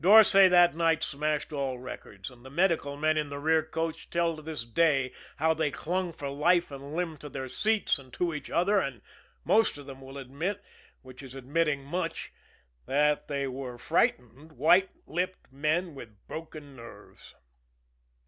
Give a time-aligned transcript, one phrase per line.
[0.00, 4.36] Dorsay that night smashed all records, and the medical men in the rear coach tell
[4.36, 8.32] to this day how they clung for life and limb to their seats and to
[8.32, 9.02] each other, and
[9.42, 10.62] most of them will admit
[11.00, 12.32] which is admitting much
[12.86, 17.34] that they were frightened, white lipped men with broken nerves.